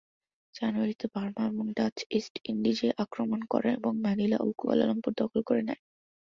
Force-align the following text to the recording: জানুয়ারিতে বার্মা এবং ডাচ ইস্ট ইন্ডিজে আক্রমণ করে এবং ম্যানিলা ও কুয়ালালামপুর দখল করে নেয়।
জানুয়ারিতে 0.55 1.05
বার্মা 1.15 1.43
এবং 1.47 1.65
ডাচ 1.77 1.97
ইস্ট 2.11 2.35
ইন্ডিজে 2.45 2.89
আক্রমণ 3.03 3.39
করে 3.43 3.69
এবং 3.73 3.91
ম্যানিলা 4.01 4.37
ও 4.37 4.47
কুয়ালালামপুর 4.57 5.11
দখল 5.17 5.39
করে 5.43 5.61
নেয়। 5.61 5.81